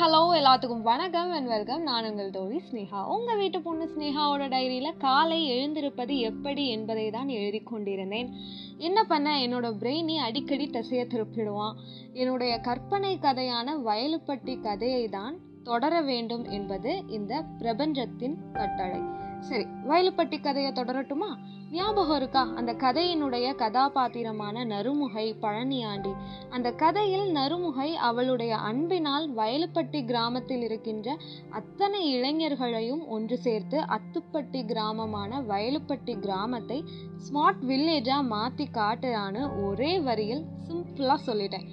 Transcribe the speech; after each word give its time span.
Hello 0.00 0.20
எல்லாத்துக்கும் 0.38 0.82
வணக்கம் 0.82 1.30
and 1.30 1.46
welcome 1.46 1.82
நான் 1.82 2.08
உங்கள் 2.10 2.30
தோழி 2.30 2.60
ஸ்னேகா. 2.70 3.04
உங்கள் 3.04 3.36
வீட்டு 3.36 3.62
பொண்ணு 3.62 3.84
ஸ்னேகாவோட 3.84 4.44
டைரியில் 4.54 4.96
காலை 4.96 5.38
எழுந்திருப்பது 5.46 6.18
எப்படி 6.18 6.68
என்பதை 6.68 7.10
தான் 7.10 7.28
எழுதி 7.28 7.60
கொண்டிருந்தேன். 7.60 8.32
என்ன 8.78 9.04
பண்ண? 9.04 9.38
என்னோட 9.38 9.66
பிரெயினி 9.82 10.16
அடிக்கடி 10.16 10.66
திசையை 10.66 11.06
திருப்பிடுவான். 11.06 11.74
என்னுடைய 12.12 12.58
கற்பனை 12.58 13.18
கதையான 13.22 13.76
வயலுப்பட்டி 13.86 14.60
கதையை 14.60 15.08
தான் 15.08 15.38
தொடர 15.62 16.02
வேண்டும் 16.02 16.44
என்பது 16.44 17.02
இந்த 17.08 17.42
பிரபஞ்சத்தின் 17.58 18.38
கட்டளை. 18.52 19.00
சரி 19.40 19.66
வயலுப்பட்டி 19.88 20.40
கதையை 20.40 20.72
தொடரட்டுமா? 20.72 21.36
ஞாபகம் 21.70 22.16
இருக்கா? 22.16 22.48
அந்த 22.56 22.72
கதையினுடைய 22.72 23.54
கதாபாத்திரமான 23.54 24.64
நறுமுகை 24.64 25.34
பழனியாண்டி. 25.40 26.12
அந்த 26.50 26.72
கதையில் 26.72 27.34
நறுமுகை 27.34 27.92
அவளுடைய 27.92 28.56
அன்பினால் 28.56 29.34
வயலுப்பட்டி 29.34 30.04
கிராமத்தில் 30.04 30.62
இருக்கின்ற 30.62 31.16
அத்தனை 31.50 32.16
இளைஞர்களையும் 32.16 33.06
ஒன்று 33.06 33.38
சேர்த்து 33.38 33.80
அத்துப்பட்டி 33.80 34.64
கிராமமான 34.64 35.40
வயலுப்பட்டி 35.40 36.20
கிராமத்தை 36.20 36.84
ஸ்மார்ட் 37.16 37.64
வில்லேஜாக 37.68 38.22
மாற்றி 38.22 38.68
காட்டுறான்னு 38.72 39.64
ஒரே 39.64 39.98
வரியில் 39.98 40.44
சிம்பிளாக 40.68 41.18
சொல்லிட்டேன். 41.26 41.68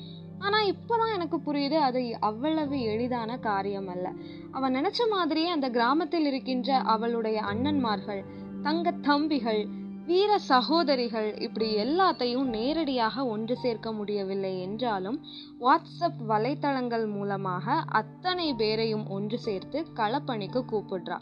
ஆனால் 0.46 0.66
இப்போ 0.66 0.98
தான் 0.98 1.14
எனக்கு 1.14 1.38
புரியுது 1.40 1.76
அது 1.76 2.18
அவ்வளவு 2.20 2.80
எளிதான 2.82 3.38
காரியம் 3.38 3.88
அல்ல 3.88 4.08
அவன் 4.52 4.76
நினச்ச 4.76 5.08
மாதிரியே 5.10 5.48
அந்த 5.48 5.70
கிராமத்தில் 5.70 6.26
இருக்கின்ற 6.26 6.80
அவளுடைய 6.86 7.42
அண்ணன்மார்கள் 7.42 8.22
தங்க 8.62 8.92
தம்பிகள் 8.92 9.68
வீர 10.06 10.38
சகோதரிகள் 10.38 11.28
இப்படி 11.40 11.68
எல்லாத்தையும் 11.76 12.44
நேரடியாக 12.44 13.26
ஒன்று 13.26 13.56
சேர்க்க 13.58 13.92
முடியவில்லை 13.92 14.60
என்றாலும் 14.60 15.20
வாட்ஸ்அப் 15.60 16.20
வலைத்தளங்கள் 16.28 17.06
மூலமாக 17.08 17.76
அத்தனை 18.00 18.54
பேரையும் 18.54 19.06
ஒன்று 19.08 19.38
சேர்த்து 19.38 19.86
களப்பணிக்கு 19.96 20.62
கூப்பிடுறா. 20.72 21.20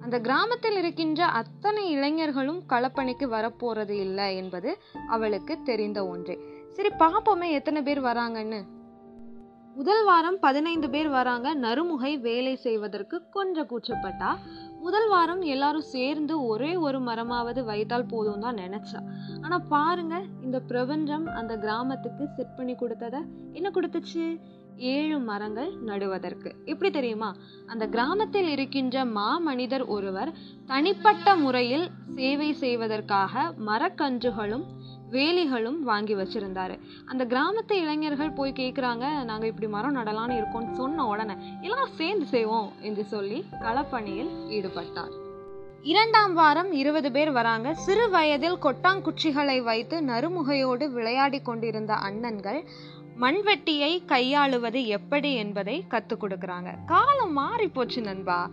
அந்த 0.00 0.18
கிராமத்தில் 0.18 0.76
இருக்கின்ற 0.76 1.26
அத்தனை 1.26 1.90
இளைஞர்களும் 1.90 2.62
களப்பணிக்கு 2.68 3.28
வரப்போறது 3.28 3.90
இல்லை 3.90 4.36
என்பது 4.36 4.78
அவளுக்கு 5.08 5.62
தெரிந்த 5.62 6.06
ஒன்றே. 6.06 6.36
சரி 6.76 6.90
பார்ப்போமே 6.98 7.48
எத்தனை 7.50 7.82
பேர் 7.82 8.00
வராங்கன்னு. 8.02 8.58
முதல் 9.74 10.04
வாரம் 10.04 10.38
பதினைந்து 10.40 10.90
பேர் 10.90 11.08
வராங்க 11.08 11.54
நறுமுகை 11.54 12.20
வேலை 12.20 12.56
செய்வதற்கு 12.56 13.16
கொஞ்சம் 13.30 13.68
கூச்சப்பட்டா. 13.70 14.30
முதல் 14.80 15.08
வாரம் 15.08 15.42
எல்லாரும் 15.54 15.86
சேர்ந்து 15.94 16.34
ஒரே 16.46 16.76
ஒரு 16.76 16.98
மரமாவது 16.98 17.64
வைத்தால் 17.64 18.06
போதும் 18.06 18.40
தான் 18.40 18.56
நினைச்சா. 18.56 19.00
ஆனா 19.42 19.58
பாருங்க 19.58 20.22
இந்த 20.42 20.60
பிரபஞ்சம் 20.60 21.26
அந்த 21.26 21.56
கிராமத்துக்கு 21.56 22.26
செட் 22.36 22.56
பண்ணி 22.56 22.74
கொடுத்தத. 22.74 23.16
என்ன 23.52 23.70
கொடுத்துச்சு? 23.70 24.40
ஏழு 24.76 25.18
மரங்கள் 25.18 25.72
நடுவதற்கு. 25.86 26.52
எப்படி 26.64 26.90
தெரியுமா? 26.90 27.34
அந்த 27.66 27.86
கிராமத்தில் 27.86 28.48
இருக்கின்ற 28.48 29.04
மாமனிதர் 29.04 29.86
ஒருவர் 29.86 30.32
தனிப்பட்ட 30.66 31.36
முறையில் 31.36 31.86
சேவை 32.14 32.52
செய்வதற்காக 32.52 33.52
மரக்கன்றுகளும் 33.66 34.64
வேலிகளும் 35.16 35.80
வாங்கி 35.90 36.14
வச்சிருந்தாரு. 36.14 36.76
அந்த 37.06 37.24
கிராமத்து 37.24 37.72
இளைஞர்கள் 37.72 38.36
போய் 38.38 38.58
கேட்குறாங்க 38.60 39.04
நாங்கள் 39.24 39.48
இப்படி 39.48 39.68
மரம் 39.68 39.96
நடலான்னு 39.96 40.38
இருக்கோம்னு 40.40 40.72
சொன்ன 40.72 41.06
உடனே 41.06 41.34
எல்லாம் 41.60 41.92
சேர்ந்து 41.94 42.26
செய்வோம் 42.26 42.72
என்று 42.80 43.04
சொல்லி 43.04 43.44
களப்பணியில் 43.60 44.32
ஈடுபட்டார். 44.56 45.14
இரண்டாம் 45.82 46.34
வாரம் 46.34 46.72
இருபது 46.72 47.12
பேர் 47.12 47.30
வராங்க. 47.30 47.74
சிறு 47.74 48.10
வயதில் 48.10 48.62
கொட்டாங்குச்சிகளை 48.62 49.62
வைத்து 49.62 49.96
நறுமுகையோடு 50.00 50.90
விளையாடி 50.92 51.40
கொண்டிருந்த 51.42 51.94
அண்ணன்கள் 51.94 52.60
மண்வெட்டியை 53.20 53.90
கையாளுவது 54.04 54.80
எப்படி 54.86 55.34
என்பதை 55.34 55.84
கற்றுக் 55.88 56.22
கொடுக்குறாங்க. 56.24 56.70
காலம் 56.86 57.32
மாறி 57.32 57.68
போச்சு 57.68 58.00
நண்பா. 58.00 58.50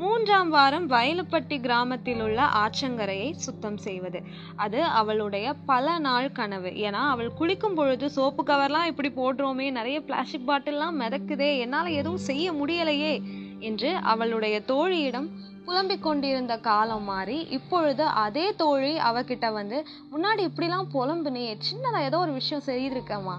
மூன்றாம் 0.00 0.50
வாரம் 0.50 0.84
வயலுப்பட்டி 0.90 1.56
கிராமத்தில் 1.60 2.20
உள்ள 2.22 2.40
ஆற்றங்கரையை 2.60 3.30
சுத்தம் 3.36 3.76
செய்வது. 3.76 4.18
அது 4.56 4.80
அவளுடைய 5.00 5.46
பல 5.66 5.98
நாள் 5.98 6.28
கனவு. 6.32 6.70
ஏன்னா 6.86 7.02
அவள் 7.12 7.30
குளிக்கும் 7.38 7.74
பொழுது 7.74 8.08
சோப்பு 8.10 8.42
கவர்லாம் 8.42 8.84
இப்படி 8.84 9.10
போடுறோமே 9.10 9.66
நிறைய 9.70 9.98
பிளாஸ்டிக் 10.00 10.48
பாட்டில்லாம் 10.50 10.98
மிதக்குதே 11.00 11.50
என்னால் 11.58 11.90
எதுவும் 11.90 12.26
செய்ய 12.28 12.52
முடியலையே 12.52 13.14
என்று 13.60 13.90
அவளுடைய 14.04 14.56
தோழியிடம் 14.66 15.28
புலம்பிக் 15.64 16.02
கொண்டிருந்த 16.02 16.54
காலம் 16.60 17.04
மாறி 17.04 17.38
இப்பொழுது 17.50 18.04
அதே 18.24 18.46
தோழி 18.52 18.92
அவகிட்ட 19.10 19.48
வந்து 19.52 19.78
முன்னாடி 20.12 20.44
இப்படிலாம் 20.48 20.90
புலம்புனே 20.94 21.44
சின்னதாக 21.70 22.06
ஏதோ 22.08 22.18
ஒரு 22.18 22.32
விஷயம் 22.32 22.66
செய்திருக்கமா 22.66 23.36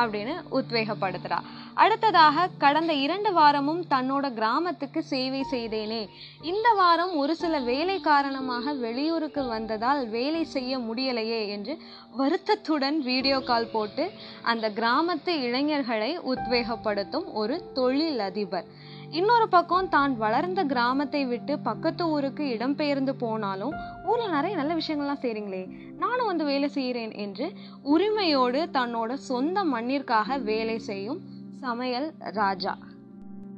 அப்படின்னு 0.00 0.34
உத்வேகப்படுத்துறா. 0.50 1.38
அடுத்ததாக 1.74 2.46
கடந்த 2.58 2.92
இரண்டு 2.92 3.32
வாரமும் 3.32 3.80
தன்னோட 3.90 4.26
கிராமத்துக்கு 4.32 5.02
சேவை 5.02 5.42
செய்தேனே. 5.50 6.02
இந்த 6.42 6.68
வாரம் 6.72 7.12
ஒரு 7.16 7.36
சில 7.36 7.58
வேலை 7.58 8.00
காரணமாக 8.00 8.74
வெளியூருக்கு 8.84 9.44
வந்ததால் 9.46 10.08
வேலை 10.08 10.44
செய்ய 10.44 10.78
முடியலையே 10.78 11.48
என்று 11.48 11.76
வருத்தத்துடன் 12.16 13.00
வீடியோ 13.00 13.40
கால் 13.40 13.72
போட்டு 13.72 14.06
அந்த 14.42 14.68
கிராமத்து 14.70 15.34
இளைஞர்களை 15.48 16.18
உத்வேகப்படுத்தும் 16.18 17.28
ஒரு 17.32 17.56
தொழிலதிபர். 17.74 18.82
இன்னொரு 19.10 19.48
பக்கம் 19.48 19.88
தான் 19.88 20.16
வளர்ந்த 20.16 20.64
கிராமத்தை 20.64 21.26
விட்டு 21.26 21.58
பக்கத்து 21.58 22.08
ஊருக்கு 22.08 22.44
இடம்பெயர்ந்து 22.44 23.10
போனாலும் 23.10 23.74
ஊர்ல 24.04 24.28
நிறைய 24.28 24.56
நல்ல 24.56 24.74
விஷயங்கள்லாம் 24.74 25.22
செய்றீங்களே 25.22 25.68
நானும் 25.98 26.26
வந்து 26.26 26.44
வேலை 26.44 26.68
செய்கிறேன் 26.68 27.12
என்று 27.12 27.52
உரிமையோடு 27.82 28.68
தன்னோட 28.72 29.12
சொந்த 29.12 29.64
மண்ணிற்காக 29.64 30.38
வேலை 30.38 30.78
செய்யும் 30.78 31.20
சமையல் 31.60 32.14
ராஜா. 32.18 32.78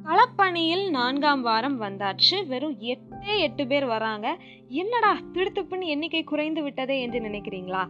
களப்பணியில் 0.03 0.89
நான்காம் 0.89 1.41
வாரம் 1.41 1.81
வந்தாச்சு. 1.81 2.47
வெறும் 2.47 2.77
எட்டே 2.79 3.39
எட்டு 3.39 3.67
பேர் 3.67 3.85
வராங்க. 3.85 4.37
என்னடா 4.67 5.17
திடுத்துப்புன்னு 5.33 5.85
எண்ணிக்கை 5.85 6.23
குறைந்து 6.23 6.63
விட்டதே 6.63 7.01
என்று 7.01 7.19
நினைக்கிறீங்களா? 7.19 7.87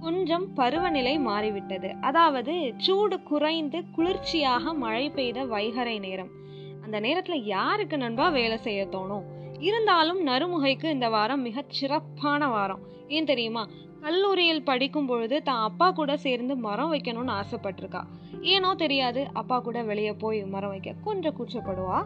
கொஞ்சம் 0.00 0.54
பருவநிலை 0.54 1.18
மாறிவிட்டது. 1.18 1.94
அதாவது 2.00 2.74
சூடு 2.76 3.22
குறைந்து 3.22 3.84
குளிர்ச்சியாக 3.92 4.72
மழை 4.72 5.10
பெய்த 5.10 5.44
வைகரை 5.44 5.98
நேரம். 5.98 6.44
அந்த 6.86 7.00
நேரத்துல 7.00 7.34
யாருக்கு 7.44 7.96
நண்பா 7.98 8.28
வேலை 8.28 8.56
செய்ய 8.56 8.86
தோணும்? 8.86 9.24
இருந்தாலும் 9.58 10.26
நறுமுகைக்கு 10.26 10.84
இந்த 10.84 11.08
வாரம் 11.08 11.40
மிக 11.40 11.64
சிறப்பான 11.68 12.48
வாரம். 12.48 12.82
ஏன் 13.08 13.24
தெரியுமா? 13.24 13.68
கல்லூரியில் 14.00 14.62
படிக்கும் 14.62 15.06
பொழுது 15.06 15.42
தான் 15.42 15.62
அப்பா 15.62 15.90
கூட 15.90 16.16
சேர்ந்து 16.16 16.56
மரம் 16.56 16.92
வைக்கணும்னு 16.92 17.34
ஆசைப்பட்டிருக்கா. 17.40 18.02
ஏனோ 18.40 18.74
தெரியாது 18.74 19.26
அப்பா 19.32 19.58
கூட 19.58 19.82
வெளியே 19.82 20.12
போய் 20.12 20.44
மரம் 20.44 20.68
வைக்க 20.68 20.94
கொஞ்சம் 21.04 21.34
கூச்சப்படுவா? 21.38 22.04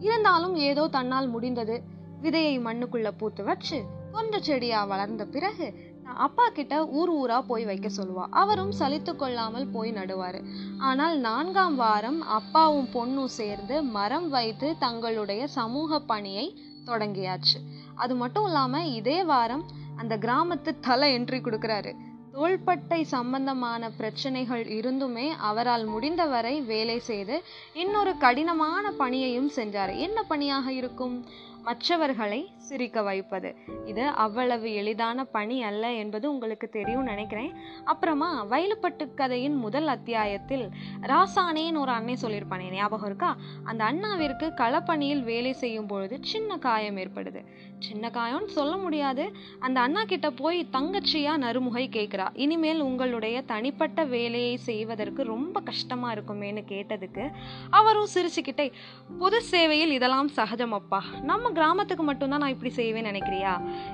இருந்தாலும் 0.00 0.56
ஏதோ 0.56 0.88
தன்னால் 0.88 1.28
முடிந்தது. 1.28 1.82
விதையை 2.22 2.54
மண்ணுக்குள்ள 2.60 3.10
பூத்து 3.18 3.44
வச்சு 3.44 3.84
கொஞ்சம் 4.12 4.42
செடியா 4.42 4.84
வளர்ந்த 4.84 5.24
பிறகு 5.24 5.66
அப்பா 6.14 6.48
கிட்ட 6.48 6.86
ஊர் 6.86 7.12
ஊரா 7.12 7.40
போய் 7.46 7.64
வைக்க 7.64 7.88
சொல்லுவா. 7.96 8.26
அவரும் 8.30 8.72
சலித்து 8.78 9.16
கொள்ளாமல் 9.16 9.66
போய் 9.66 9.92
நடுவாரு. 9.92 10.44
ஆனால் 10.78 11.18
நான்காம் 11.18 11.76
வாரம் 11.76 12.22
அப்பாவும் 12.22 12.88
பொண்ணும் 12.92 13.32
சேர்ந்து 13.40 13.82
மரம் 13.82 14.28
வைத்து 14.28 14.74
தங்களுடைய 14.78 15.46
சமூக 15.46 16.00
பணியை 16.00 16.58
தொடங்கியாச்சு. 16.86 17.58
அது 17.94 18.14
மட்டும் 18.14 18.44
இல்லாம 18.44 18.86
இதே 18.86 19.24
வாரம் 19.24 19.64
அந்த 19.96 20.16
கிராமத்து 20.16 20.80
தலை 20.80 21.18
என்ட்ரி 21.18 21.40
கொடுக்குறாரு. 21.40 21.92
தோள்பட்டை 22.32 23.04
சம்பந்தமான 23.04 23.90
பிரச்சனைகள் 23.90 24.64
இருந்துமே 24.64 25.28
அவரால் 25.38 25.84
முடிந்தவரை 25.84 26.60
வேலை 26.60 26.98
செய்து 26.98 27.42
இன்னொரு 27.72 28.16
கடினமான 28.16 28.90
பணியையும் 28.90 29.50
செஞ்சார். 29.56 29.98
என்ன 29.98 30.22
பணியாக 30.22 30.72
இருக்கும்? 30.72 31.24
மற்றவர்களை 31.66 32.40
சிரிக்க 32.58 33.02
வைப்பது. 33.02 33.54
இது 33.84 34.04
அவ்வளவு 34.24 34.74
எளிதான 34.74 35.24
பணி 35.24 35.62
அல்ல 35.62 35.92
என்பது 35.92 36.30
உங்களுக்கு 36.30 36.68
தெரியும் 36.68 37.02
நினைக்கிறேன். 37.02 37.52
அப்புறமா 37.84 38.28
வயலுப்பட்டு 38.44 39.14
கதையின் 39.14 39.56
முதல் 39.56 39.86
அத்தியாயத்தில் 39.86 40.64
ராசானேன்னு 41.02 41.78
ஒரு 41.78 41.92
அண்ணன் 41.92 42.22
சொல்லியிருப்பானே 42.22 42.70
ஞாபகம் 42.70 43.06
இருக்கா? 43.06 43.36
அந்த 43.64 43.84
அண்ணாவிற்கு 43.84 44.46
களப்பணியில் 44.56 45.22
வேலை 45.22 45.52
செய்யும் 45.52 45.86
பொழுது 45.86 46.18
சின்ன 46.22 46.56
காயம் 46.56 46.96
ஏற்படுது. 46.96 47.42
சின்ன 47.78 48.08
காயம்னு 48.08 48.48
சொல்ல 48.48 48.76
முடியாது. 48.76 49.24
அந்த 49.58 49.80
அண்ணா 49.80 50.04
கிட்ட 50.04 50.30
போய் 50.30 50.68
தங்கச்சியா 50.72 51.34
நறுமுகை 51.44 51.84
கேட்குறா. 51.96 52.28
இனிமேல் 52.32 52.80
உங்களுடைய 52.80 53.42
தனிப்பட்ட 53.42 54.04
வேலையை 54.04 54.56
செய்வதற்கு 54.56 55.22
ரொம்ப 55.24 55.60
கஷ்டமா 55.60 56.12
இருக்குமேன்னு 56.12 56.64
கேட்டதுக்கு 56.68 57.30
அவரும் 57.70 58.12
சிரிச்சுக்கிட்டே 58.14 58.72
பொது 59.18 59.42
சேவையில் 59.42 59.90
இதெல்லாம் 59.90 60.28
சகஜம் 60.28 60.72
அப்பா. 60.72 61.02
நம்ம 61.22 61.54
கிராமத்துக்கு 61.56 62.04
மட்டும்தான் 62.04 62.42
நான் 62.42 62.54
இப்படி 62.54 62.72
செய்வேன்னு 62.74 63.10
நினைக்கிறியா? 63.10 63.52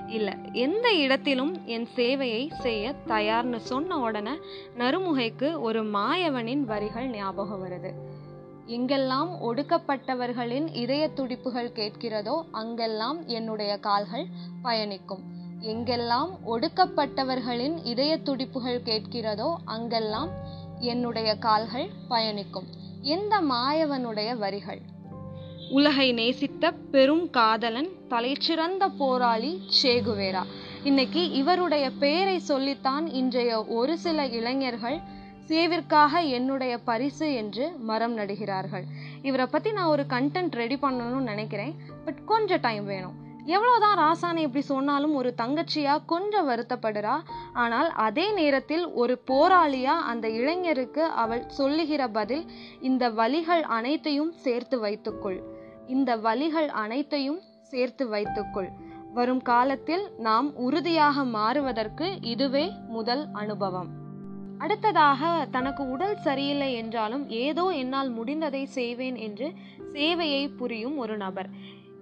இல்லை 0.08 0.34
எந்த 0.66 0.86
இடத்திலும் 1.04 1.52
என் 1.74 1.88
சேவையை 1.96 2.42
செய்ய 2.64 2.94
தயார்னு 3.06 3.60
சொன்ன 3.70 3.98
உடனே 3.98 4.34
நறுமுகைக்கு 4.78 5.50
ஒரு 5.60 5.82
மாயவனின் 5.96 6.64
வரிகள் 6.72 7.08
ஞாபகம் 7.10 7.62
வருது. 7.64 7.92
எங்கெல்லாம் 8.66 9.30
ஒடுக்கப்பட்டவர்களின் 9.48 10.66
இதய 10.82 11.04
துடிப்புகள் 11.08 11.70
கேட்கிறதோ 11.78 12.36
அங்கெல்லாம் 12.50 13.18
என்னுடைய 13.38 13.72
கால்கள் 13.86 14.26
பயணிக்கும். 14.62 15.22
எங்கெல்லாம் 15.72 16.30
ஒடுக்கப்பட்டவர்களின் 16.52 17.76
இதய 17.92 18.12
துடிப்புகள் 18.28 18.80
கேட்கிறதோ 18.88 19.48
அங்கெல்லாம் 19.74 20.30
என்னுடைய 20.92 21.30
கால்கள் 21.46 21.88
பயணிக்கும். 22.08 22.68
எந்த 23.16 23.34
மாயவனுடைய 23.50 24.30
வரிகள்? 24.44 24.80
உலகை 25.76 26.12
நேசித்த 26.12 26.70
பெரும் 26.70 27.30
காதலன் 27.30 27.88
தலைச்சிறந்த 28.10 28.88
போராளி 28.98 29.60
சேகுவேரா. 29.82 30.42
இன்னைக்கு 30.82 31.30
இவருடைய 31.30 31.90
பெயரை 31.90 32.38
சொல்லித்தான் 32.38 33.06
இன்றைய 33.06 33.64
ஒரு 33.64 33.98
சில 33.98 34.26
இளைஞர்கள் 34.26 34.98
சேவிற்காக 35.48 36.28
என்னுடைய 36.28 36.78
பரிசு 36.78 37.34
என்று 37.34 37.70
மரம் 37.78 38.12
நடுகிறார்கள். 38.12 38.84
இவரை 39.22 39.46
பற்றி 39.46 39.72
நான் 39.72 39.86
ஒரு 39.86 40.04
கண்டென்ட் 40.08 40.50
ரெடி 40.50 40.78
பண்ணணும்னு 40.82 41.30
நினைக்கிறேன். 41.32 41.74
பட் 42.04 42.24
கொஞ்சம் 42.24 42.60
டைம் 42.60 42.84
வேணும். 42.84 43.16
எவ்வளோதான் 43.46 43.96
ராசானை 43.96 44.36
இப்படி 44.36 44.64
சொன்னாலும் 44.64 45.14
ஒரு 45.14 45.34
தங்கச்சியா 45.36 46.04
கொஞ்சம் 46.06 46.48
வருத்தப்படுறா. 46.48 47.16
ஆனால் 47.52 47.90
அதே 47.90 48.32
நேரத்தில் 48.32 48.88
ஒரு 48.88 49.22
போராளியா 49.26 49.96
அந்த 50.12 50.28
இளைஞருக்கு 50.28 51.04
அவள் 51.22 51.48
சொல்லுகிற 51.48 52.08
பதில் 52.08 52.44
இந்த 52.80 53.10
வழிகள் 53.10 53.62
அனைத்தையும் 53.62 54.32
சேர்த்து 54.32 54.78
வைத்துக்கொள். 54.78 55.51
இந்த 55.86 56.16
வழிகள் 56.16 56.68
அனைத்தையும் 56.68 57.40
சேர்த்து 57.60 58.08
வைத்துக்கொள். 58.08 58.70
வரும் 59.14 59.42
காலத்தில் 59.42 60.10
நாம் 60.18 60.56
உறுதியாக 60.56 61.24
மாறுவதற்கு 61.24 62.18
இதுவே 62.20 62.72
முதல் 62.88 63.26
அனுபவம். 63.32 63.88
அடுத்ததாக 64.58 65.46
தனக்கு 65.50 65.90
உடல் 65.90 66.16
சரியில்லை 66.16 66.74
என்றாலும் 66.74 67.28
ஏதோ 67.28 67.64
என்னால் 67.64 68.14
முடிந்ததை 68.14 68.64
செய்வேன் 68.64 69.16
என்று 69.16 69.52
சேவையை 69.92 70.56
புரியும் 70.56 70.96
ஒரு 70.96 71.16
நபர். 71.16 71.50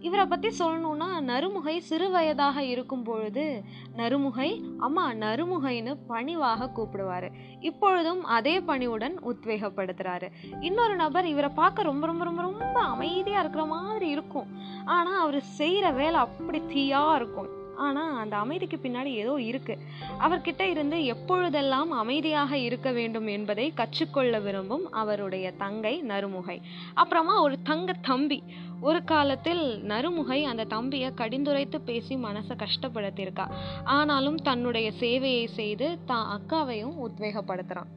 இவரை 0.00 0.26
பற்றி 0.26 0.48
சொல்லணும்னா 0.58 1.08
நறுமுகை 1.30 1.78
சிறு 1.78 2.10
வயதாக 2.10 2.64
இருக்கும் 2.64 3.02
பொழுது 3.02 3.62
நறுமுகை 3.96 4.48
அம்மா 4.78 5.12
நறுமுகைன்னு 5.12 5.96
பணிவாக 6.06 6.70
கூப்பிடுவாரு. 6.76 7.30
இப்பொழுதும் 7.60 8.24
அதே 8.24 8.60
பணிவுடன் 8.60 9.16
உத்வேகப்படுத்துறாரு. 9.30 10.28
இன்னொரு 10.60 10.96
நபர் 10.96 11.26
இவரை 11.26 11.50
பார்க்க 11.54 11.82
ரொம்ப 11.82 12.06
ரொம்ப 12.06 12.24
ரொம்ப 12.24 12.42
ரொம்ப 12.42 12.80
அமைதியாக 12.80 13.40
இருக்கிற 13.40 13.64
மாதிரி 13.64 14.08
இருக்கும். 14.08 14.50
ஆனால் 14.84 15.20
அவர் 15.20 15.40
செய்கிற 15.40 15.90
வேலை 15.90 16.14
அப்படி 16.14 16.60
தீயாக 16.74 17.16
இருக்கும். 17.16 17.50
ஆனால் 17.76 18.16
அந்த 18.16 18.36
அமைதிக்கு 18.36 18.76
பின்னாடி 18.82 19.10
ஏதோ 19.22 19.34
இருக்கு. 19.40 19.78
அவர்கிட்ட 20.18 20.60
இருந்து 20.60 21.04
எப்பொழுதெல்லாம் 21.04 21.90
அமைதியாக 21.90 22.58
இருக்க 22.58 22.90
வேண்டும் 22.90 23.26
என்பதை 23.26 23.72
கற்றுக்கொள்ள 23.74 24.38
விரும்பும் 24.38 24.84
அவருடைய 24.92 25.52
தங்கை 25.52 25.94
நறுமுகை. 26.02 26.58
அப்புறமா 26.94 27.42
ஒரு 27.42 27.56
தங்க 27.62 27.92
தம்பி. 28.02 28.42
ஒரு 28.80 29.04
காலத்தில் 29.04 29.82
நறுமுகை 29.88 30.42
அந்த 30.42 30.64
தம்பியை 30.64 31.10
கடிந்துரைத்து 31.10 31.78
பேசி 31.84 32.16
மனசை 32.16 32.56
கஷ்டப்படுத்தியிருக்கா. 32.56 33.46
ஆனாலும் 33.84 34.36
தன்னுடைய 34.36 34.92
சேவையை 35.00 35.46
செய்து 35.46 35.98
தான் 36.06 36.40
அக்காவையும் 36.40 36.96
உத்வேகப்படுத்துகிறான் 37.08 37.90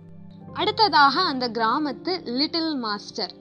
அடுத்ததாக 0.54 1.22
அந்த 1.22 1.50
கிராமத்து 1.50 2.14
லிட்டில் 2.24 2.76
மாஸ்டர். 2.76 3.34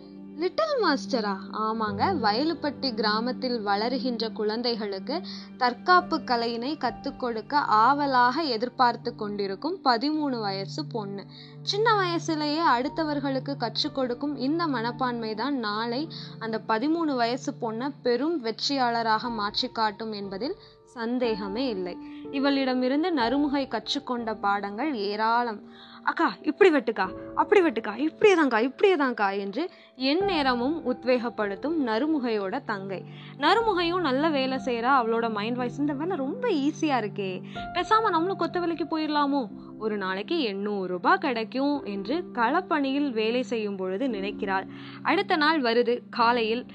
லிட்டில் 0.42 0.72
மாஸ்டரா? 0.82 1.32
ஆமாங்க. 1.64 2.02
வயலுப்பட்டி 2.22 2.88
கிராமத்தில் 2.94 3.56
வளருகின்ற 3.60 4.24
குழந்தைகளுக்கு 4.28 5.16
தற்காப்பு 5.56 6.16
கலையினை 6.30 6.70
கற்றுக் 6.84 7.20
கொடுக்க 7.20 7.58
ஆவலாக 7.58 8.42
எதிர்பார்த்து 8.54 9.10
கொண்டிருக்கும் 9.14 9.76
பதிமூணு 9.84 10.38
வயசு 10.40 10.82
பொண்ணு. 10.94 11.24
சின்ன 11.62 11.88
வயசுலேயே 12.00 12.62
அடுத்தவர்களுக்கு 12.74 13.52
கற்றுக் 13.56 13.94
கொடுக்கும் 13.94 14.34
இந்த 14.36 14.62
மனப்பான்மை 14.66 15.34
தான் 15.34 15.58
நாளை 15.58 16.02
அந்த 16.38 16.60
பதிமூணு 16.68 17.14
வயசு 17.22 17.52
பொண்ணை 17.60 17.90
பெரும் 18.02 18.36
வெற்றியாளராக 18.44 19.30
மாற்றி 19.40 19.68
காட்டும் 19.68 20.12
என்பதில் 20.12 20.56
சந்தேகமே 20.92 21.64
இல்லை. 21.68 21.94
இவளிடமிருந்து 22.32 23.10
நறுமுகை 23.14 23.62
கற்றுக்கொண்ட 23.68 24.34
பாடங்கள் 24.34 24.94
ஏராளம். 24.94 25.60
அக்கா 26.02 26.28
இப்படி 26.42 26.70
வெட்டுக்கா 26.70 27.06
அப்படி 27.34 27.60
வெட்டுக்கா 27.60 27.92
இப்படியே 27.96 28.34
தான்க்கா 28.40 28.60
இப்படியே 28.60 29.40
என்று 29.40 29.70
என் 29.96 30.24
நேரமும் 30.24 30.76
உத்வேகப்படுத்தும் 30.92 31.76
நறுமுகையோட 31.86 32.64
தங்கை. 32.64 33.00
நறுமுகையும் 33.38 34.00
நல்ல 34.00 34.28
வேலை 34.28 34.58
செய்கிறா 34.64 34.92
அவளோட 35.00 35.30
மைண்ட் 35.30 35.56
வாய்ஸ் 35.56 35.78
இந்த 35.78 35.92
வேலை 35.92 36.16
ரொம்ப 36.16 36.48
ஈஸியாக 36.48 37.02
இருக்கே. 37.02 37.42
பேசாமல் 37.72 38.10
நம்மளும் 38.10 38.38
கொத்த 38.38 38.58
வேலைக்கு 38.58 38.86
போயிடலாமோ? 38.92 39.42
ஒரு 39.78 39.96
நாளைக்கு 39.96 40.40
எண்ணூறு 40.40 40.86
ரூபாய் 40.86 41.18
கிடைக்கும் 41.18 41.84
என்று 41.84 42.16
களப்பணியில் 42.34 43.10
வேலை 43.10 43.42
செய்யும் 43.42 43.76
பொழுது 43.76 44.08
நினைக்கிறாள். 44.08 44.66
அடுத்த 45.02 45.36
நாள் 45.36 45.62
வருது. 45.62 45.96
காலையில் 46.10 46.66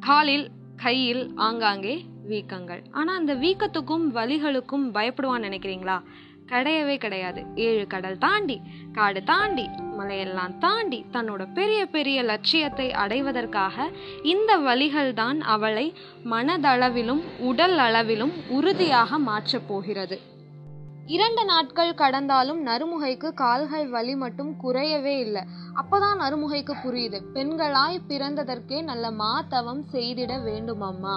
காலில் 0.00 0.46
கையில் 0.76 1.32
ஆங்காங்கே 1.34 2.04
வீக்கங்கள். 2.28 2.82
ஆனால் 2.90 3.16
அந்த 3.16 3.34
வீக்கத்துக்கும் 3.34 4.06
வலிகளுக்கும் 4.14 4.86
பயப்படுவான்னு 4.94 5.48
நினைக்கிறீங்களா? 5.48 6.02
கிடையவே 6.46 6.98
கிடையாது. 6.98 7.46
ஏழு 7.54 7.86
கடல் 7.86 8.18
தாண்டி 8.18 8.60
காடு 8.92 9.22
தாண்டி 9.22 9.68
மலையெல்லாம் 9.98 10.58
தாண்டி 10.58 11.04
தன்னோட 11.12 11.52
பெரிய 11.54 11.86
பெரிய 11.86 12.22
லட்சியத்தை 12.22 12.92
அடைவதற்காக 12.92 13.90
இந்த 14.22 14.56
வழிகள் 14.56 15.14
தான் 15.14 15.40
அவளை 15.40 15.94
மனதளவிலும் 16.30 17.22
உடல் 17.38 17.78
அளவிலும் 17.78 18.32
உறுதியாக 18.48 19.18
மாற்றப் 19.18 19.68
போகிறது. 19.68 20.18
இரண்டு 21.06 21.44
நாட்கள் 21.44 21.94
கடந்தாலும் 21.94 22.66
நறுமுகைக்கு 22.66 23.34
கால்கள் 23.34 23.88
வலி 23.88 24.16
மட்டும் 24.16 24.56
குறையவே 24.62 25.18
இல்லை. 25.18 25.42
அப்பதான் 25.74 26.20
நறுமுகைக்கு 26.20 26.74
புரியுது. 26.84 27.18
பெண்களாய் 27.34 27.98
பிறந்ததற்கே 28.08 28.82
நல்ல 28.82 29.10
மாத்தவம் 29.10 29.82
செய்திட 29.92 30.32
வேண்டுமம்மா. 30.48 31.16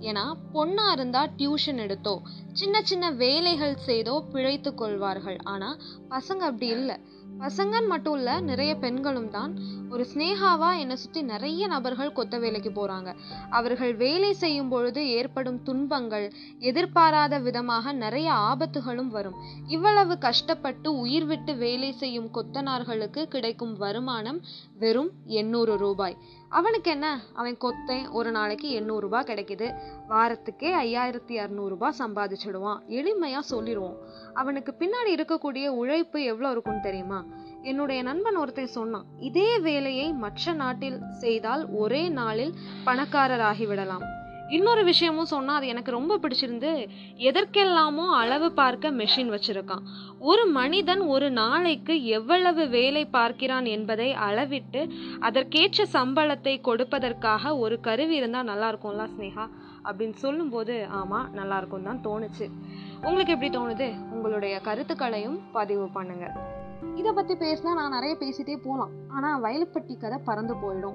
ஏன்னா 0.00 0.34
பொண்ணா 0.52 0.90
இருந்தா 0.92 1.26
டியூஷன் 1.26 1.80
எடுத்தோ 1.86 2.20
சின்ன 2.52 2.82
சின்ன 2.82 3.10
வேலைகள் 3.10 3.76
செய்தோ 3.86 4.24
பிழைத்து 4.32 4.74
கொள்வார்கள். 4.74 5.38
ஆனா 5.44 5.76
பசங்க 6.08 6.42
அப்படி 6.50 6.66
இல்லை. 6.66 6.96
பசங்கன்னு 7.38 7.86
மட்டும் 7.86 8.14
இல்ல 8.14 8.40
நிறைய 8.40 8.74
பெண்களும் 8.74 9.30
தான் 9.30 9.52
ஒரு 9.92 10.06
ஸ்னேகாவா 10.14 10.78
என்னை 10.78 10.96
சுற்றி 10.96 11.22
நிறைய 11.22 11.66
நபர்கள் 11.66 12.12
கொத்த 12.12 12.40
வேலைக்கு 12.40 12.70
போகிறாங்க 12.70 13.14
அவர்கள் 13.50 13.94
வேலை 13.94 14.32
செய்யும் 14.32 14.68
பொழுது 14.68 15.08
ஏற்படும் 15.08 15.62
துன்பங்கள் 15.62 16.32
எதிர்பாராத 16.58 17.38
விதமாக 17.38 17.92
நிறைய 17.92 18.32
ஆபத்துகளும் 18.32 19.08
வரும். 19.08 19.34
இவ்வளவு 19.66 20.18
கஷ்டப்பட்டு 20.18 20.98
உயிர் 20.98 21.24
விட்டு 21.24 21.54
வேலை 21.54 21.92
செய்யும் 21.92 22.30
கொத்தனார்களுக்கு 22.34 23.24
கிடைக்கும் 23.24 23.74
வருமானம் 23.76 24.40
வெறும் 24.78 25.10
எண்ணூறு 25.24 25.76
ரூபாய். 25.76 26.16
அவனுக்கு 26.48 26.90
என்ன? 26.90 27.20
அவன் 27.34 27.56
கொத்தேன் 27.60 28.10
ஒரு 28.10 28.30
நாளைக்கு 28.30 28.80
எண்ணூறுரூபா 28.80 29.20
கிடைக்கிது 29.22 29.40
கிடைக்குது. 29.42 29.74
வாரத்துக்கே 30.08 30.70
ஐயாயிரத்தி 30.84 31.34
இரநூறுபா 31.42 31.88
சம்பாதிச்சிடுவான். 31.98 32.80
எளிமையாக 32.88 33.38
சொல்லிடுவோம். 33.38 33.96
அவனுக்கு 34.34 34.74
பின்னாடி 34.78 35.10
இருக்கக்கூடிய 35.10 35.68
உழைப்பு 35.68 36.22
எவ்வளோ 36.22 36.50
இருக்கும்னு 36.50 36.80
தெரியுமா? 36.80 37.24
என்னுடைய 37.70 38.02
நண்பன் 38.02 38.36
ஒருத்தன் 38.36 38.76
சொன்னான் 38.78 39.06
இதே 39.28 39.50
வேலையை 39.66 40.12
மற்ற 40.22 40.52
நாட்டில் 40.62 40.98
செய்தால் 41.22 41.62
ஒரே 41.82 42.02
நாளில் 42.08 42.52
பணக்காரராகிவிடலாம். 42.86 44.04
இன்னொரு 44.56 44.82
விஷயமும் 44.84 45.28
சொன்னால் 45.32 45.58
அது 45.58 45.66
எனக்கு 45.66 45.90
ரொம்ப 45.90 46.18
பிடிச்சிருந்து 46.22 46.70
எதற்கெல்லாமோ 47.28 48.06
அளவு 48.20 48.48
பார்க்க 48.52 48.90
மெஷின் 48.90 49.30
வச்சிருக்கான். 49.34 49.84
ஒரு 50.30 50.44
மனிதன் 50.58 51.02
ஒரு 51.14 51.28
நாளைக்கு 51.30 51.94
எவ்வளவு 52.18 52.68
வேலை 52.68 53.04
பார்க்கிறான் 53.16 53.64
என்பதை 53.64 54.08
அளவிட்டு 54.26 54.82
அதற்கேற்ற 55.28 55.86
சம்பளத்தை 55.96 56.54
கொடுப்பதற்காக 56.68 57.56
ஒரு 57.58 57.78
கருவி 57.80 58.16
இருந்தால் 58.16 58.50
நல்லா 58.52 58.68
இருக்கும்ல 58.72 59.06
ஸ்னேகா 59.14 59.46
அப்படின்னு 59.88 60.18
சொல்லும்போது 60.24 60.86
ஆமாம் 61.00 61.30
நல்லா 61.32 61.56
இருக்கும் 61.56 61.88
தான் 61.90 62.04
தோணுச்சு. 62.08 62.48
உங்களுக்கு 63.02 63.34
எப்படி 63.36 63.52
தோணுது? 63.58 63.88
உங்களுடைய 64.10 64.56
கருத்துக்களையும் 64.68 65.38
பதிவு 65.52 65.86
பண்ணுங்கள் 65.96 66.34
இதை 67.02 67.14
பத்தி 67.14 67.34
பேசினா 67.34 67.72
நான் 67.72 67.90
நிறைய 67.90 68.16
பேசிட்டே 68.20 68.56
போகலாம் 68.62 68.90
ஆனா 69.08 69.40
வயல்பட்டி 69.42 69.98
கதை 69.98 70.18
பறந்து 70.24 70.54
போயிடும். 70.54 70.94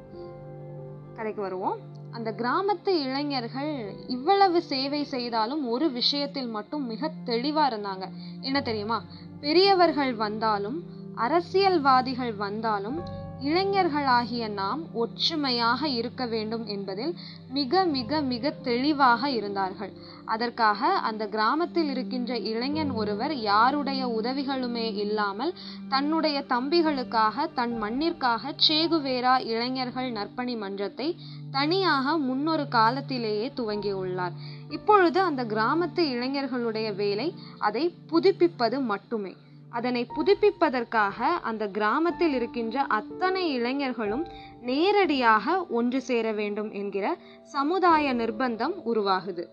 கதைக்கு 1.16 1.42
வருவோம். 1.42 1.78
அந்த 2.12 2.32
கிராமத்து 2.32 2.88
இளைஞர்கள் 2.88 3.94
இவ்வளவு 4.08 4.62
சேவை 4.62 5.04
செய்தாலும் 5.04 5.68
ஒரு 5.68 5.92
விஷயத்தில் 5.92 6.48
மட்டும் 6.48 6.86
மிக 6.86 7.12
தெளிவா 7.26 7.64
இருந்தாங்க. 7.74 8.10
என்ன 8.42 8.62
தெரியுமா? 8.62 9.04
பெரியவர்கள் 9.40 10.14
வந்தாலும் 10.14 10.84
அரசியல்வாதிகள் 11.16 12.34
வந்தாலும் 12.34 13.00
இளைஞர்களாகிய 13.42 14.50
நாம் 14.50 14.94
ஒற்றுமையாக 14.94 15.88
இருக்க 15.88 16.26
வேண்டும் 16.26 16.66
என்பதில் 16.66 17.16
மிக 17.52 17.86
மிக 17.86 18.22
மிக 18.22 18.50
தெளிவாக 18.50 19.30
இருந்தார்கள். 19.30 19.94
அதற்காக 20.26 20.88
அந்த 20.88 21.28
கிராமத்தில் 21.28 21.90
இருக்கின்ற 21.90 22.38
இளைஞன் 22.38 22.92
ஒருவர் 22.92 23.36
யாருடைய 23.36 24.08
உதவிகளுமே 24.08 24.96
இல்லாமல் 24.96 25.54
தன்னுடைய 25.90 26.44
தம்பிகளுக்காக 26.50 27.54
தன் 27.54 27.84
மண்ணிற்காக 27.84 28.54
சேகுவேரா 28.68 29.46
இளைஞர்கள் 29.46 30.12
நற்பணி 30.12 30.58
மன்றத்தை 30.58 31.16
தனியாக 31.52 32.18
முன்னொரு 32.18 32.68
காலத்திலேயே 32.68 33.52
துவங்கியுள்ளார். 33.56 34.32
இப்பொழுது 34.70 35.20
அந்த 35.22 35.44
கிராமத்து 35.44 36.00
இளைஞர்களுடைய 36.00 36.96
வேலை 36.96 37.34
அதை 37.58 37.96
புதுப்பிப்பது 38.12 38.82
மட்டுமே. 38.82 39.36
அதனை 39.70 40.08
புதுப்பிப்பதற்காக 40.16 41.24
அந்த 41.24 41.68
கிராமத்தில் 41.68 42.34
இருக்கின்ற 42.34 42.82
அத்தனை 42.82 43.52
இளைஞர்களும் 43.52 44.28
நேரடியாக 44.62 45.66
ஒன்று 45.66 46.02
சேர 46.02 46.32
வேண்டும் 46.32 46.72
என்கிற 46.72 47.18
சமுதாய 47.44 48.14
நிர்பந்தம் 48.14 48.74
உருவாகுது. 48.86 49.44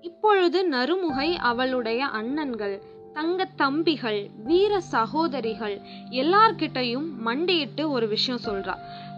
இப்பொழுது 0.00 0.70
நறுமுகை 0.70 1.36
அவளுடைய 1.36 2.06
அண்ணன்கள் 2.06 2.80
தங்க 3.12 3.48
தம்பிகள் 3.56 4.30
வீர 4.44 4.80
சகோதரிகள் 4.80 5.80
எல்லார்கிட்டையும் 6.10 7.08
மண்டியிட்டு 7.18 7.90
ஒரு 7.90 8.08
விஷயம் 8.08 8.40
சொல்றா. 8.44 8.74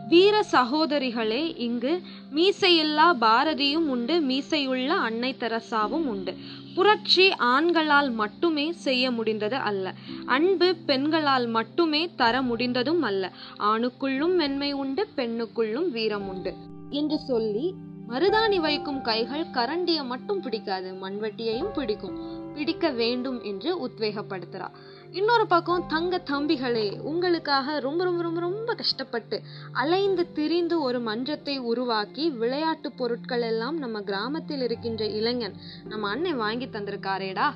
வீர 0.09 0.45
சகோதரிகளே 0.53 1.59
இங்கு 1.59 2.01
மீசையில்லா 2.35 3.13
பாரதியும் 3.21 3.89
உண்டு 3.89 4.21
மீசையுள்ள 4.21 4.89
அன்னை 4.89 5.35
தெரசாவும் 5.41 6.07
உண்டு. 6.07 6.35
புரட்சி 6.75 7.31
ஆண்களால் 7.31 8.13
மட்டுமே 8.13 8.73
செய்ய 8.73 9.11
முடிந்தது 9.11 9.57
அல்ல. 9.57 9.95
அன்பு 10.27 10.75
பெண்களால் 10.87 11.47
மட்டுமே 11.47 12.11
தர 12.17 12.43
முடிந்ததும் 12.43 13.03
அல்ல. 13.03 13.33
ஆணுக்குள்ளும் 13.59 14.35
மென்மை 14.35 14.73
உண்டு 14.73 15.09
பெண்ணுக்குள்ளும் 15.17 15.91
வீரம் 15.91 16.29
உண்டு. 16.29 16.55
என்று 16.91 17.19
சொல்லி 17.19 17.75
மருதாணி 18.09 18.61
வைக்கும் 18.61 19.03
கைகள் 19.03 19.45
கரண்டியை 19.45 20.05
மட்டும் 20.05 20.41
பிடிக்காது 20.41 20.93
மண்வெட்டியையும் 20.93 21.73
பிடிக்கும். 21.73 22.41
பிடிக்க 22.55 22.89
வேண்டும் 22.91 23.43
என்று 23.43 23.89
உத்வேகப்படுத்துறா. 23.89 24.69
இன்னொரு 25.13 25.47
பக்கம் 25.47 25.87
தங்க 25.87 26.21
தம்பிகளே 26.31 26.85
உங்களுக்காக 27.01 27.81
ரொம்ப 27.81 28.05
ரொம்ப 28.05 28.23
ரொம்ப 28.23 28.41
ரொம்ப 28.41 28.75
கஷ்டப்பட்டு 28.75 29.41
அலைந்து 29.73 30.33
திரிந்து 30.33 30.81
ஒரு 30.81 31.01
மன்றத்தை 31.01 31.59
உருவாக்கி 31.59 32.31
விளையாட்டு 32.31 32.93
பொருட்கள் 32.93 33.43
எல்லாம் 33.43 33.79
நம்ம 33.79 34.01
கிராமத்தில் 34.01 34.63
இருக்கின்ற 34.63 35.07
இளைஞன் 35.07 35.57
நம்ம 35.85 36.09
அண்ணன் 36.09 36.37
வாங்கி 36.37 36.67
தந்திருக்காரேடா. 36.67 37.49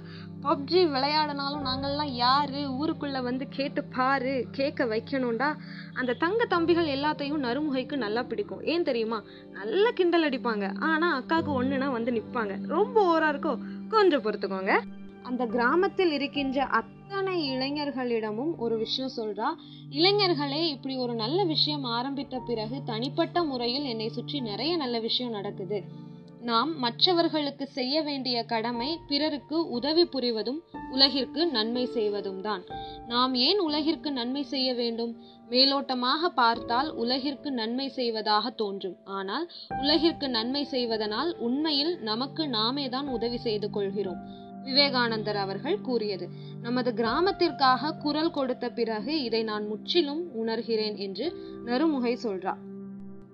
பப்ஜி 0.43 0.83
விளையாடினாலும் 0.95 1.65
நாங்கள்லாம் 1.65 2.13
யாரு? 2.25 2.61
ஊருக்குள்ள 2.81 3.23
வந்து 3.23 3.47
கேட்டு 3.49 3.85
பாரு 3.85 4.35
கேட்க 4.51 4.85
வைக்கணும்டா. 4.85 5.51
அந்த 5.95 6.13
தங்க 6.13 6.45
தம்பிகள் 6.45 6.93
எல்லாத்தையும் 6.99 7.45
நறுமுகைக்கு 7.47 7.97
நல்லா 7.97 8.23
பிடிக்கும். 8.23 8.63
ஏன் 8.65 8.87
தெரியுமா? 8.91 9.23
நல்லா 9.53 9.91
கிண்டல் 9.91 10.29
அடிப்பாங்க. 10.29 10.67
ஆனா 10.81 11.09
அக்காவுக்கு 11.21 11.63
ஒண்ணுனா 11.63 11.91
வந்து 11.91 12.13
நிப்பாங்க. 12.13 12.55
ரொம்ப 12.67 12.97
ஓரா 13.13 13.33
இருக்கோ 13.33 13.59
கொஞ்சம் 13.89 14.23
பொறுத்துக்கோங்க. 14.23 14.75
அந்த 15.23 15.47
கிராமத்தில் 15.47 16.13
இருக்கின்ற 16.13 16.65
அத்தனை 16.81 17.26
இளைஞர்களிடமும் 17.41 18.57
ஒரு 18.57 18.79
விஷயம் 18.79 19.15
சொல்றா 19.17 19.49
இளைஞர்களே 19.91 20.63
இப்படி 20.67 20.97
ஒரு 20.97 21.15
நல்ல 21.15 21.45
விஷயம் 21.45 21.85
ஆரம்பித்த 21.85 22.39
பிறகு 22.39 22.83
தனிப்பட்ட 22.85 23.45
முறையில் 23.45 23.85
என்னை 23.85 24.09
சுற்றி 24.09 24.41
நிறைய 24.41 24.77
நல்ல 24.77 24.99
விஷயம் 24.99 25.33
நடக்குது. 25.33 26.05
நாம் 26.41 26.79
மற்றவர்களுக்கு 26.79 27.67
செய்ய 27.67 28.03
வேண்டிய 28.03 28.45
கடமை 28.45 28.99
பிறருக்கு 29.09 29.69
உதவி 29.69 30.05
புரிவதும் 30.05 30.59
உலகிற்கு 30.91 31.47
நன்மை 31.47 31.87
செய்வதும் 31.87 32.41
தான். 32.41 32.65
நாம் 33.09 33.35
ஏன் 33.35 33.59
உலகிற்கு 33.59 34.13
நன்மை 34.13 34.43
செய்ய 34.43 34.75
வேண்டும்? 34.75 35.17
மேலோட்டமாக 35.51 36.29
பார்த்தால் 36.35 36.95
உலகிற்கு 36.95 37.51
நன்மை 37.51 37.89
செய்வதாக 37.89 38.51
தோன்றும். 38.51 38.97
ஆனால் 39.05 39.51
உலகிற்கு 39.81 40.29
நன்மை 40.29 40.65
செய்வதனால் 40.65 41.37
உண்மையில் 41.39 41.99
நமக்கு 42.01 42.49
நாமே 42.49 42.89
தான் 42.89 43.09
உதவி 43.09 43.37
செய்து 43.37 43.71
கொள்கிறோம். 43.71 44.45
விவேகானந்தர் 44.67 45.37
அவர்கள் 45.37 45.81
கூறியது. 45.81 46.27
நமது 46.63 46.93
கிராமத்திற்காக 46.95 47.97
குரல் 47.97 48.31
கொடுத்த 48.31 48.71
பிறகு 48.71 49.23
இதை 49.23 49.43
நான் 49.43 49.67
முற்றிலும் 49.67 50.23
உணர்கிறேன் 50.43 50.97
என்று 50.99 51.27
நறுமுகை 51.65 52.15
சொல்றா 52.23 52.55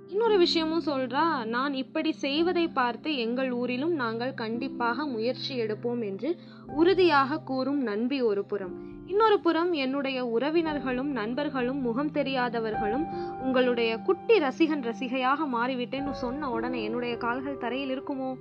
இன்னொரு 0.09 0.37
விஷயமும் 0.39 0.87
சொல்றா 0.87 1.45
நான் 1.45 1.75
இப்படி 1.75 2.11
செய்வதை 2.13 2.65
பார்த்து 2.69 3.11
எங்கள் 3.17 3.51
ஊரிலும் 3.53 3.95
நாங்கள் 3.95 4.35
கண்டிப்பாக 4.35 5.07
முயற்சி 5.07 5.53
எடுப்போம் 5.63 6.03
என்று 6.05 6.31
உறுதியாக 6.75 7.41
கூறும் 7.43 7.81
நண்பி 7.83 8.19
ஒரு 8.23 8.45
புறம் 8.45 8.75
இன்னொரு 9.07 9.41
புறம் 9.41 9.73
என்னுடைய 9.73 10.25
உறவினர்களும் 10.25 11.11
நண்பர்களும் 11.13 11.81
முகம் 11.81 12.11
தெரியாதவர்களும் 12.11 13.07
உங்களுடைய 13.41 13.99
குட்டி 13.99 14.39
ரசிகன் 14.39 14.83
ரசிகையாக 14.83 15.37
மாறிவிட்டேன்னு 15.53 16.11
சொன்ன 16.11 16.51
உடனே 16.51 16.85
என்னுடைய 16.85 17.17
கால்கள் 17.17 17.59
தரையில் 17.59 18.01
இருக்குமோ? 18.01 18.35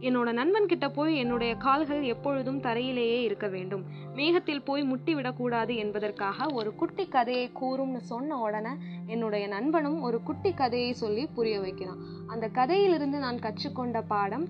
என்னோட 0.00 0.32
நண்பன் 0.32 0.66
கிட்ட 0.66 0.88
போய் 0.88 1.16
என்னுடைய 1.16 1.54
கால்கள் 1.54 2.02
எப்பொழுதும் 2.02 2.60
தரையிலேயே 2.60 3.22
இருக்க 3.22 3.48
வேண்டும். 3.48 3.84
மேகத்தில் 4.14 4.62
போய் 4.62 4.82
முட்டி 4.82 5.14
விடக்கூடாது 5.14 5.76
என்பதற்காக 5.76 6.46
ஒரு 6.52 6.74
குட்டி 6.74 7.06
கதையை 7.06 7.50
கூறும்னு 7.60 7.96
சொன்ன 7.96 8.38
உடனே 8.38 8.70
என்னுடைய 9.06 9.46
நண்பனும் 9.46 10.00
ஒரு 10.00 10.22
குட்டி 10.22 10.52
கதையை 10.52 10.92
சொல்லி 10.92 11.26
புரிய 11.26 11.60
வைக்கிறான். 11.60 11.98
அந்த 12.26 12.48
கதையிலிருந்து 12.48 13.18
நான் 13.18 13.38
கற்றுக்கொண்ட 13.38 14.02
பாடம் 14.02 14.46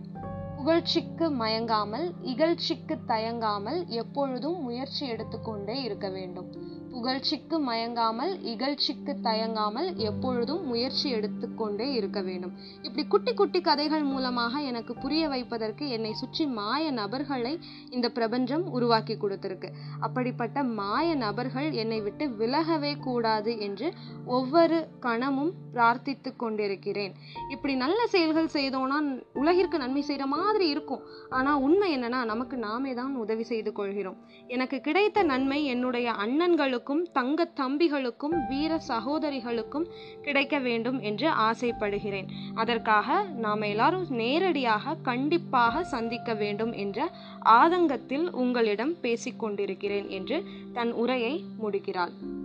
புகழ்ச்சிக்கு 0.62 1.26
மயங்காமல் 1.38 2.04
இகழ்ச்சிக்கு 2.32 2.94
தயங்காமல் 3.06 3.78
எப்பொழுதும் 4.00 4.58
முயற்சி 4.62 5.02
எடுத்துக்கொண்டே 5.06 5.82
இருக்க 5.82 6.08
வேண்டும். 6.08 6.48
புகழ்ச்சிக்கு 6.92 7.56
மயங்காமல் 7.68 8.32
இகழ்ச்சிக்கு 8.42 9.12
தயங்காமல் 9.22 9.88
எப்பொழுதும் 10.08 10.66
முயற்சி 10.66 11.06
எடுத்துக்கொண்டே 11.10 11.86
இருக்க 11.92 12.20
வேண்டும். 12.20 12.52
இப்படி 12.82 13.04
குட்டி 13.06 13.32
குட்டி 13.34 13.60
கதைகள் 13.60 14.02
மூலமாக 14.02 14.60
எனக்கு 14.60 14.94
புரிய 14.94 15.28
வைப்பதற்கு 15.28 15.88
என்னை 15.88 16.12
சுற்றி 16.12 16.46
மாய 16.58 16.90
நபர்களை 16.90 17.58
இந்த 17.90 18.08
பிரபஞ்சம் 18.08 18.64
உருவாக்கி 18.70 19.16
கொடுத்திருக்கு. 19.16 19.70
அப்படிப்பட்ட 20.00 20.64
மாய 20.80 21.14
நபர்கள் 21.14 21.70
என்னை 21.72 22.00
விட்டு 22.00 22.26
விலகவே 22.42 22.92
கூடாது 22.98 23.54
என்று 23.58 23.90
ஒவ்வொரு 24.38 24.78
கணமும் 25.00 25.52
பிரார்த்தித்து 25.74 26.32
கொண்டிருக்கிறேன். 26.36 27.12
இப்படி 27.48 27.74
நல்ல 27.74 28.00
செயல்கள் 28.06 28.54
செய்தோம்னா 28.58 29.00
உலகிற்கு 29.32 29.76
நன்மை 29.78 30.02
செய்கிற 30.02 30.26
மாதிரி 30.26 30.50
இருக்கும். 30.60 31.02
ஆனால் 31.28 31.60
உண்மை 31.60 31.98
என்னன்னா 31.98 32.24
நமக்கு 32.24 32.56
நாமே 32.56 32.94
தான் 32.94 33.14
உதவி 33.14 33.42
செய்து 33.42 33.72
கொள்கிறோம். 33.72 34.16
எனக்கு 34.46 34.80
கிடைத்த 34.80 35.22
நன்மை 35.22 35.64
என்னுடைய 35.64 36.10
அண்ணன்களுக்கும் 36.10 37.02
தங்க 37.12 37.50
தம்பிகளுக்கும் 37.60 38.46
வீர 38.48 38.80
சகோதரிகளுக்கும் 38.88 39.86
கிடைக்க 40.22 40.58
வேண்டும் 40.58 41.00
என்று 41.00 41.28
ஆசைப்படுகிறேன். 41.28 42.26
அதற்காக 42.54 43.22
நாம் 43.22 43.60
எல்லாரும் 43.60 44.06
நேரடியாக 44.08 44.94
கண்டிப்பாக 44.94 45.84
சந்திக்க 45.84 46.34
வேண்டும் 46.34 46.72
என்ற 46.72 47.10
ஆதங்கத்தில் 47.44 48.30
உங்களிடம் 48.30 48.94
பேசிக்கொண்டிருக்கிறேன் 49.02 50.08
என்று 50.08 50.44
தன் 50.72 50.92
உரையை 50.92 51.44
முடிக்கிறாள். 51.62 52.40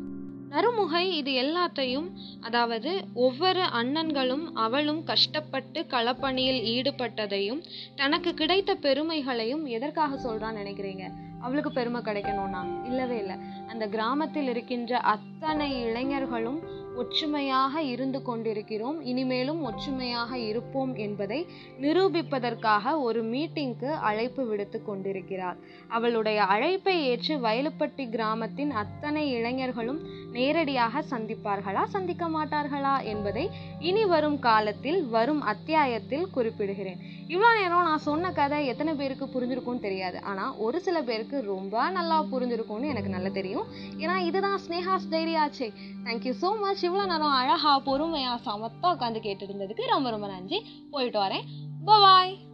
நறுமுகை 0.57 1.11
இது 1.11 1.31
எல்லாத்தையும் 1.31 2.11
அதாவது 2.41 3.05
ஒவ்வொரு 3.13 3.59
அண்ணன்களும் 3.59 4.45
அவளும் 4.53 5.03
கஷ்டப்பட்டு 5.03 5.85
களப்பணியில் 5.89 6.61
ஈடுபட்டதையும் 6.75 7.61
தனக்கு 7.95 8.33
கிடைத்த 8.33 8.75
பெருமைகளையும் 8.75 9.65
எதற்காக 9.65 10.29
சொல்றான்னு 10.29 10.61
நினைக்கிறீங்க? 10.63 11.11
அவளுக்கு 11.41 11.71
பெருமை 11.71 12.01
கிடைக்கணும்னா? 12.01 12.85
இல்லவே 12.85 13.17
இல்லை. 13.17 13.35
அந்த 13.67 13.87
கிராமத்தில் 13.87 14.47
இருக்கின்ற 14.47 14.97
அத்தனை 14.97 15.81
இளைஞர்களும் 15.81 16.85
ஒற்றுமையாக 16.95 17.81
இருந்து 17.81 18.21
கொண்டிருக்கிறோம். 18.21 19.01
இனிமேலும் 19.01 19.63
ஒற்றுமையாக 19.63 20.37
இருப்போம் 20.37 20.95
என்பதை 20.95 21.47
நிரூபிப்பதற்காக 21.81 23.01
ஒரு 23.01 23.23
மீட்டிங்க்கு 23.23 23.89
அழைப்பு 23.89 24.45
விடுத்து 24.45 24.83
கொண்டிருக்கிறார். 24.83 25.57
அவளுடைய 25.87 26.43
அழைப்பை 26.43 27.05
ஏற்று 27.05 27.37
வயலுப்பட்டி 27.37 28.09
கிராமத்தின் 28.09 28.71
அத்தனை 28.71 29.31
இளைஞர்களும் 29.31 30.01
நேரடியாக 30.31 31.01
சந்திப்பார்களா 31.11 31.83
சந்திக்க 31.83 32.25
மாட்டார்களா 32.27 33.03
என்பதை 33.03 33.49
இனி 33.79 34.05
வரும் 34.05 34.39
காலத்தில் 34.39 35.05
வரும் 35.05 35.41
அத்தியாயத்தில் 35.41 36.25
குறிப்பிடுகிறேன். 36.35 36.99
இவ்வளோ 37.33 37.51
நேரம் 37.59 37.87
நான் 37.89 38.05
சொன்ன 38.07 38.31
கதை 38.31 38.65
எத்தனை 38.65 38.93
பேருக்கு 38.93 39.25
புரிஞ்சிருக்கும்னு 39.25 39.85
தெரியாது. 39.85 40.21
ஆனால் 40.21 40.55
ஒரு 40.57 40.79
சில 40.81 41.01
பேருக்கு 41.01 41.41
ரொம்ப 41.41 41.89
நல்லா 41.89 42.23
புரிஞ்சிருக்கும்னு 42.33 42.91
எனக்கு 42.93 43.09
நல்லா 43.09 43.29
தெரியும். 43.29 43.67
ஏன்னா 43.97 44.17
இதுதான் 44.17 44.59
ஸ்னேஹாஸ் 44.65 45.09
டைரி 45.09 45.35
ஆச்சே 45.35 45.69
தேங்க்யூ 46.07 46.33
ஸோ 46.43 46.51
மச் 46.63 46.85
இவ்வளோ 46.89 47.05
நேரம் 47.13 47.37
அழகா 47.41 47.77
பொறுமையாக 47.89 48.43
சமத்தா 48.49 48.89
உட்காந்து 48.95 49.19
கேட்டு 49.19 49.45
இருந்ததுக்கு 49.47 49.85
ரொம்ப 49.85 50.09
ரொம்ப 50.09 50.27
நன்றி. 50.27 50.59
போயிட்டு 50.91 51.19
வரேன். 51.19 51.47
பாய் 51.85 52.46